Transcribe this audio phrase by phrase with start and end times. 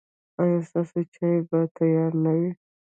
[0.41, 2.49] ایا ستاسو چای به تیار نه وي؟